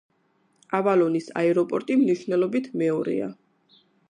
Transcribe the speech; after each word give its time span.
ავალონის 0.77 1.29
აეროპორტი 1.43 1.99
მნიშვნელობით 2.01 2.75
მეორეა. 2.85 3.31